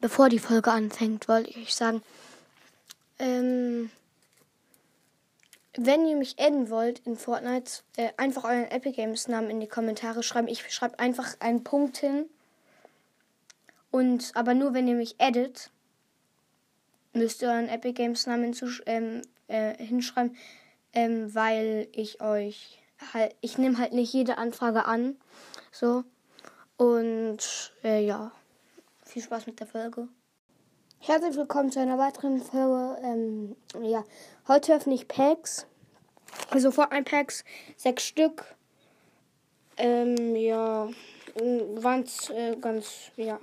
[0.00, 2.02] bevor die Folge anfängt, wollte ich euch sagen,
[3.18, 3.90] ähm,
[5.76, 9.68] wenn ihr mich adden wollt in Fortnite, äh, einfach euren Epic Games Namen in die
[9.68, 10.48] Kommentare schreiben.
[10.48, 12.26] Ich schreibe einfach einen Punkt hin.
[13.90, 15.70] Und aber nur wenn ihr mich addet,
[17.12, 18.56] müsst ihr euren Epic Games Namen
[18.86, 20.36] ähm, äh, hinschreiben,
[20.92, 22.78] ähm, weil ich euch
[23.12, 25.16] halt, ich nehme halt nicht jede Anfrage an,
[25.72, 26.04] so
[26.76, 28.32] und äh, ja,
[29.10, 30.08] viel Spaß mit der Folge.
[31.00, 32.96] Herzlich willkommen zu einer weiteren Folge.
[33.02, 34.04] Ähm, ja,
[34.46, 35.66] heute öffne ich Packs.
[36.50, 37.44] Also Fortnite-Packs,
[37.76, 38.44] sechs Stück.
[39.76, 40.88] Ähm, ja,
[41.34, 43.40] waren äh, ganz, ja.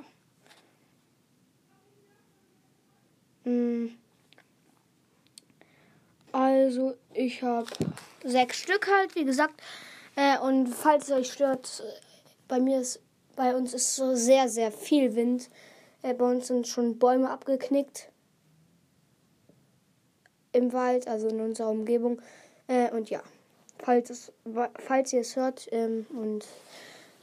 [3.44, 3.98] Hm.
[6.32, 7.68] Also, ich habe
[8.24, 9.62] sechs Stück halt, wie gesagt.
[10.16, 11.84] Äh, und falls es euch stört,
[12.48, 13.02] bei mir ist,
[13.38, 15.50] bei uns ist so sehr, sehr viel Wind.
[16.02, 18.10] Äh, bei uns sind schon Bäume abgeknickt
[20.52, 22.22] im Wald, also in unserer Umgebung.
[22.68, 23.22] Äh, und ja,
[23.80, 24.34] falls, es,
[24.80, 25.70] falls ihr es hört.
[25.72, 26.46] Ähm, und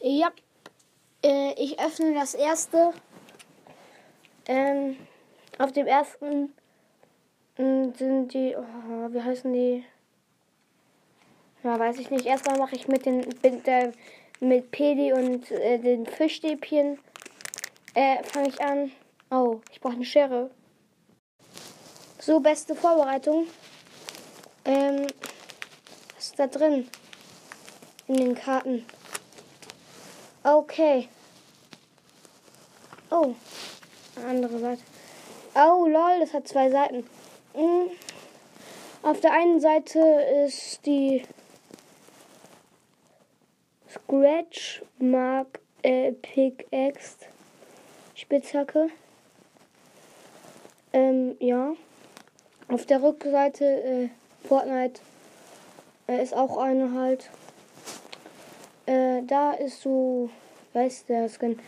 [0.00, 0.30] ja,
[1.22, 2.92] äh, ich öffne das erste.
[4.46, 4.96] Ähm,
[5.58, 6.52] auf dem ersten
[7.56, 9.84] äh, sind die, oh, wie heißen die?
[11.64, 12.26] Ja, weiß ich nicht.
[12.26, 13.92] Erstmal mache ich mit den mit, der,
[14.40, 16.98] mit Pedi und äh, den Fischstäbchen
[17.94, 18.92] äh, fange ich an.
[19.30, 20.50] Oh, ich brauche eine Schere.
[22.18, 23.46] So, beste Vorbereitung.
[24.64, 25.06] Ähm,
[26.14, 26.88] was ist da drin?
[28.08, 28.84] In den Karten.
[30.42, 31.08] Okay.
[33.10, 33.34] Oh,
[34.28, 34.82] andere Seite.
[35.55, 37.06] Oh, lol, das hat zwei Seiten.
[37.55, 37.90] Mhm.
[39.02, 40.00] Auf der einen Seite
[40.46, 41.22] ist die
[43.94, 47.26] Scratch Mark äh, Pickaxe
[48.14, 48.88] Spitzhacke.
[50.92, 51.74] Ähm, ja.
[52.68, 54.08] Auf der Rückseite äh,
[54.48, 55.00] Fortnite
[56.08, 57.30] äh, ist auch eine halt.
[58.86, 60.30] Äh, da ist so,
[60.72, 61.58] weiß der Skin.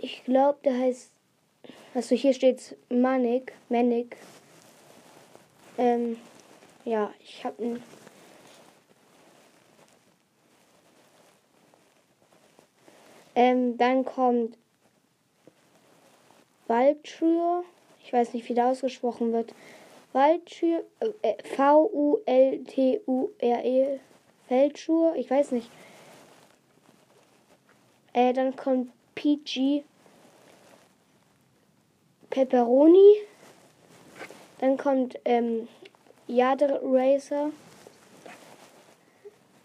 [0.00, 1.10] Ich glaube, der heißt.
[1.94, 4.16] Also hier steht Manik, Manik.
[5.78, 6.18] Ähm,
[6.84, 7.82] ja, ich habe einen.
[13.36, 14.58] Ähm, dann kommt
[16.66, 17.62] Waldschür.
[18.02, 19.54] Ich weiß nicht, wie der ausgesprochen wird.
[20.12, 20.84] Waldschür.
[21.20, 22.20] Äh, V-U-L-T-U-R-E.
[24.48, 25.16] Feldschuhe.
[25.16, 25.70] Ich weiß nicht.
[28.14, 29.84] Äh, dann kommt PG.
[32.30, 33.16] Pepperoni.
[34.58, 35.68] Dann kommt ähm,
[36.26, 37.50] Yard Racer.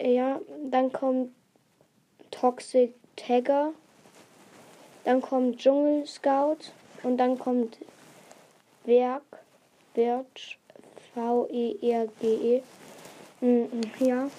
[0.01, 1.31] Ja, dann kommt
[2.31, 3.73] Toxic Tagger.
[5.03, 6.57] Dann kommt Dschungel Scout.
[7.03, 7.77] Und dann kommt
[8.85, 9.23] Werk.
[9.94, 10.57] Birch.
[11.13, 12.57] V-E-R-G-E.
[12.59, 12.61] -E.
[13.41, 13.66] Mm,
[13.99, 14.29] ja.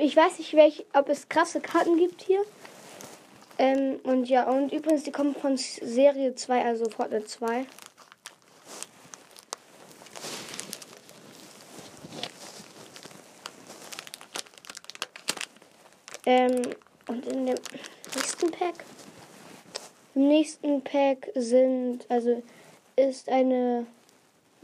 [0.00, 2.42] Ich weiß nicht, welch, ob es krasse Karten gibt hier.
[3.58, 7.66] Ähm, und ja, und übrigens, die kommen von Serie 2, also Fortnite 2.
[16.30, 16.62] Ähm,
[17.08, 17.58] und in dem
[18.14, 18.84] nächsten Pack.
[20.14, 22.40] Im nächsten Pack sind, also
[22.94, 23.84] ist eine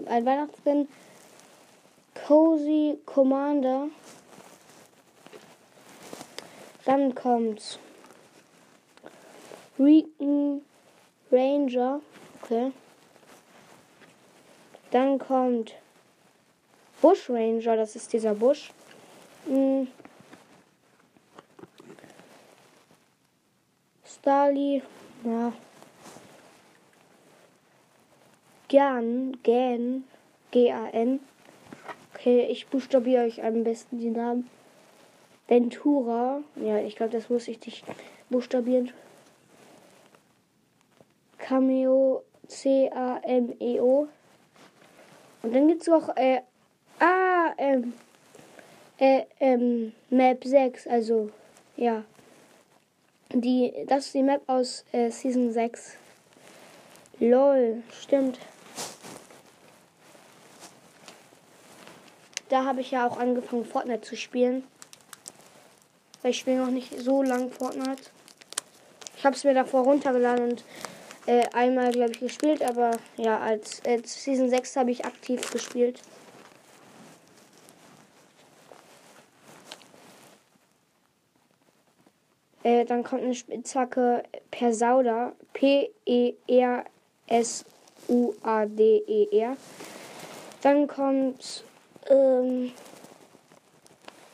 [0.05, 0.87] ein Weihnachtsskin
[2.25, 3.89] Cozy Commander.
[6.85, 7.81] Dann kommt
[9.77, 10.63] Recon
[11.33, 12.01] Ranger.
[12.43, 12.71] Okay.
[14.93, 15.75] Dann kommt
[17.03, 18.71] Bush Ranger, das ist dieser Busch.
[24.19, 24.83] Starly,
[25.25, 25.53] ja.
[28.69, 30.05] Gan, Gan,
[30.51, 31.21] G-A-N.
[32.15, 34.51] Okay, ich buchstabiere euch am besten die Namen.
[35.49, 37.85] Ventura, ja, ich glaube, das muss ich nicht
[38.31, 38.91] buchstabieren.
[41.39, 44.09] Cameo C-A-M-E-O.
[45.43, 46.41] Und dann gibt es noch äh,
[46.99, 47.93] ah, ähm,
[48.99, 51.31] äh, ähm, Map 6, also
[51.77, 52.03] ja.
[53.33, 55.97] Die, das ist die Map aus äh, Season 6.
[57.19, 58.39] Lol, stimmt.
[62.49, 64.65] Da habe ich ja auch angefangen, Fortnite zu spielen.
[66.23, 68.03] Weil ich spiele noch nicht so lang Fortnite.
[69.17, 70.65] Ich habe es mir davor runtergeladen und
[71.27, 76.01] äh, einmal, glaube ich, gespielt, aber ja, als, als Season 6 habe ich aktiv gespielt.
[82.67, 85.35] Äh, dann kommt eine Spitzhacke Persauda.
[85.53, 86.87] P-E-R-S-U-A-D-E-R.
[89.53, 89.57] -E
[90.63, 91.63] dann kommt
[92.09, 92.73] ähm,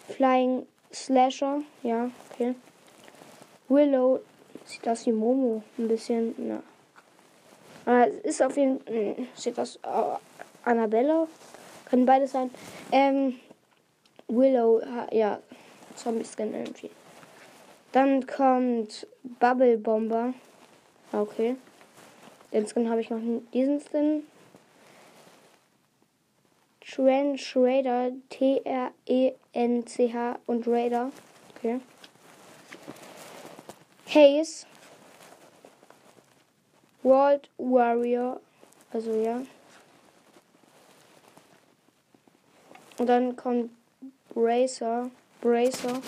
[0.08, 1.60] Flying Slasher.
[1.82, 2.54] Ja, okay.
[3.68, 4.20] Willow.
[4.64, 5.62] Sieht aus wie Momo.
[5.76, 6.34] Ein bisschen.
[6.38, 6.62] Na.
[7.84, 9.26] Aber ist auf jeden Fall.
[9.34, 9.78] Sieht aus.
[9.84, 10.16] Uh,
[10.64, 11.28] Annabella.
[11.84, 12.50] Können beides sein.
[12.92, 13.38] Ähm,
[14.26, 14.80] Willow.
[15.10, 15.38] Ja.
[15.96, 16.90] Zombie-Skin irgendwie.
[17.92, 19.06] Dann kommt
[19.38, 20.34] Bubble Bomber.
[21.12, 21.56] Okay.
[22.52, 23.20] Den Skin habe ich noch.
[23.52, 24.26] Diesen Skin.
[26.80, 28.12] Trench Raider.
[28.30, 28.88] T-R-E-N-C-H
[30.46, 31.12] und Raider.
[31.56, 31.80] Okay.
[34.06, 34.66] Haze.
[37.02, 38.40] World Warrior.
[38.90, 39.42] Also ja.
[42.98, 43.70] Und dann kommt
[44.32, 45.10] Bracer.
[45.40, 46.00] Bracer.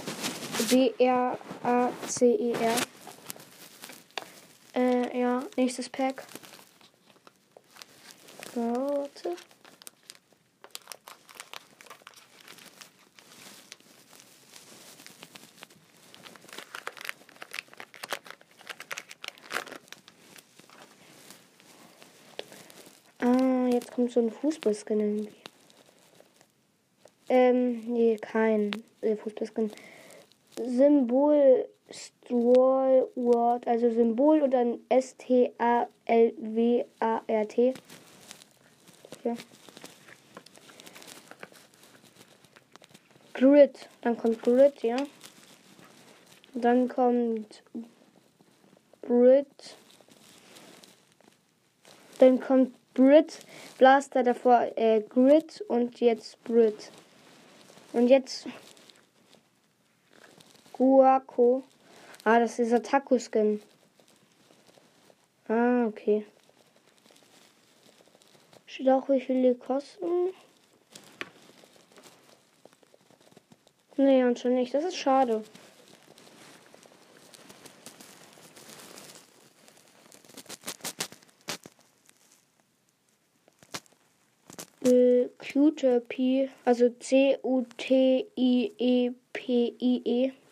[0.74, 2.74] B-R-A-C-E-R.
[4.74, 6.24] Äh, ja, nächstes Pack.
[8.56, 9.36] Warte.
[23.20, 25.28] Ah, jetzt kommt so ein Fußballskin irgendwie.
[27.28, 28.72] Ähm, nee, kein
[29.02, 29.70] äh, Fußballskin.
[30.56, 35.54] Symbol Stroll Word, also Symbol und dann S-T-A-L-W-A-R-T.
[39.24, 39.34] Ja.
[43.34, 44.96] Grid, dann kommt Grid, ja.
[46.54, 47.62] Dann kommt
[49.02, 49.76] Brit.
[52.18, 53.40] Dann kommt Brit,
[53.76, 56.90] Blaster davor äh, Grid und jetzt Brit.
[57.92, 58.46] Und jetzt
[60.76, 61.62] Guaco.
[62.24, 63.62] Ah, das ist dieser Taco-Skin.
[65.48, 66.26] Ah, okay.
[68.66, 70.34] Steht auch, wie viel die kosten?
[73.96, 74.74] Nee, anscheinend nicht.
[74.74, 75.44] Das ist schade.
[84.82, 87.52] Äh, Cutie, also C-U-T-I-E-P-I-E.
[89.44, 90.32] -E.
[90.32, 90.43] Sieht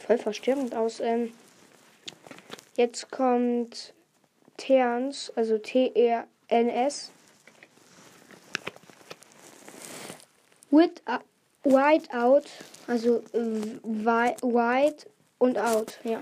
[0.00, 1.00] voll verstörend aus.
[1.00, 1.32] Ähm,
[2.76, 3.94] jetzt kommt
[4.56, 7.10] Terns, also T-E-R-N-S.
[10.70, 11.18] With, uh,
[11.64, 12.48] white out,
[12.86, 15.06] also äh, white
[15.38, 16.20] und out, ja.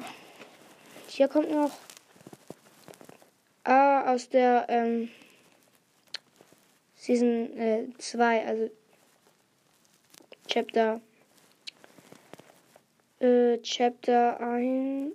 [1.08, 1.72] Hier kommt noch
[3.64, 5.10] A aus der ähm,
[6.96, 8.70] Season 2, äh, also
[10.46, 11.02] Chapter
[13.20, 15.12] äh, Chapter 1,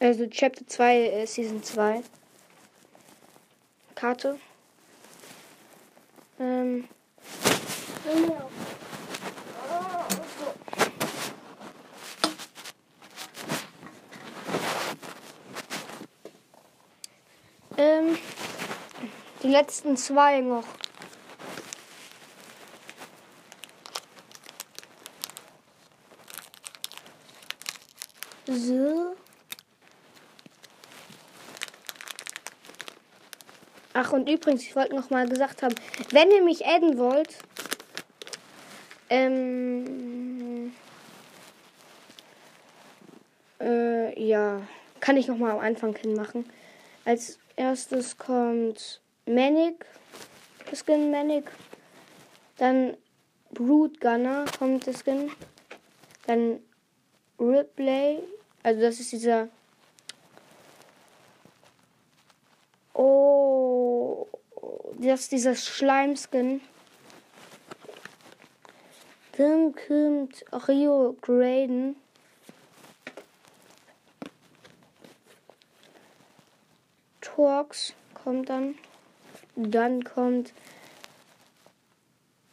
[0.00, 2.02] also Chapter 2, äh, Season 2.
[3.94, 4.38] Karte.
[6.40, 6.88] Ähm.
[17.76, 18.18] Ähm,
[19.42, 20.64] die letzten zwei noch.
[28.52, 29.14] So.
[33.94, 35.74] Ach, und übrigens, ich wollte noch mal gesagt haben,
[36.10, 37.38] wenn ihr mich adden wollt,
[39.08, 40.72] ähm,
[43.60, 44.60] äh, ja,
[45.00, 46.44] kann ich noch mal am Anfang hin machen.
[47.04, 49.86] Als erstes kommt Manic,
[50.70, 51.50] das Skin Manic.
[52.58, 52.96] Dann
[53.50, 55.30] Brood Gunner kommt das Skin.
[56.26, 56.60] Dann
[57.38, 58.22] Ripley,
[58.62, 59.48] also das ist dieser.
[62.94, 64.28] Oh,
[64.98, 66.60] das ist dieser Schleimskin.
[69.36, 71.96] Dann kommt Rio Graden.
[77.20, 78.76] Torx kommt dann.
[79.56, 80.52] Dann kommt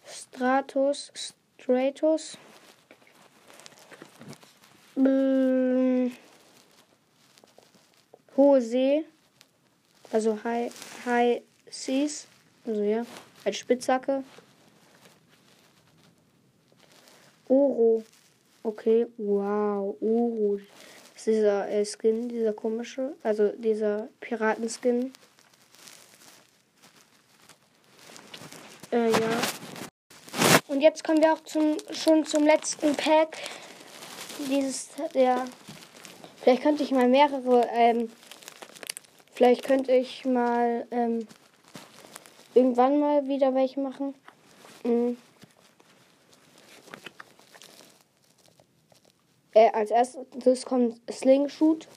[0.06, 1.12] Stratos,
[1.60, 2.38] Stratos.
[8.39, 9.03] Hohe See.
[10.12, 10.72] Also High,
[11.05, 12.25] High Seas.
[12.65, 13.05] Also ja,
[13.43, 14.24] als Spitzhacke.
[17.48, 18.03] Oro.
[18.63, 20.60] Okay, wow, Oro.
[21.13, 25.12] Das ist dieser äh, Skin, dieser komische, also dieser Piratenskin.
[28.91, 29.17] Äh, ja.
[30.67, 33.38] Und jetzt kommen wir auch zum, schon zum letzten Pack.
[34.50, 35.46] dieses, ja.
[36.41, 38.10] Vielleicht könnte ich mal mehrere, ähm,
[39.39, 41.25] vielleicht könnte ich mal, ähm,
[42.53, 44.13] irgendwann mal wieder welche machen.
[44.84, 45.15] Mhm.
[49.53, 51.88] Äh, als erstes kommt Slingshoot.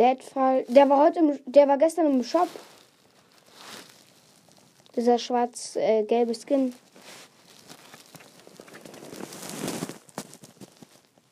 [0.00, 0.64] Deadfall.
[0.66, 2.48] Der war heute im, der war gestern im Shop.
[4.96, 6.74] Dieser schwarz-gelbe äh, Skin.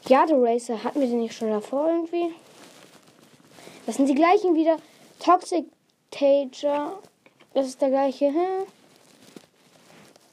[0.09, 2.35] Yard Racer hatten wir den nicht schon davor irgendwie?
[3.85, 4.79] Das sind die gleichen wieder.
[5.19, 5.67] Toxic
[6.11, 6.99] Tager.
[7.53, 8.27] Das ist der gleiche.
[8.27, 8.67] Hä?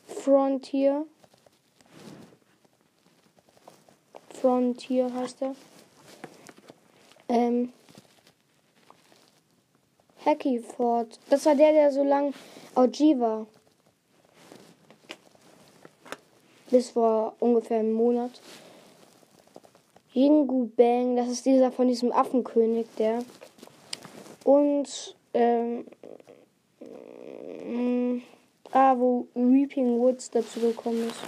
[0.07, 1.05] Frontier.
[4.29, 5.55] Frontier heißt er.
[7.27, 7.73] Ähm.
[10.25, 11.19] Hacky Ford.
[11.29, 12.33] Das war der, der so lang
[12.75, 13.45] OG war.
[16.71, 18.39] Bis vor ungefähr einem Monat.
[20.15, 23.21] Jingu Bang, das ist dieser von diesem Affenkönig, der.
[24.45, 25.85] Und, ähm,
[27.65, 28.21] mm,
[28.71, 31.19] ah, wo Reaping Woods dazu gekommen ist.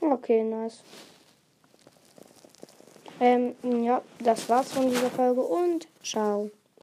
[0.00, 0.84] Okay, nice.
[3.18, 6.52] Ähm, ja, das war's von dieser Folge und ciao.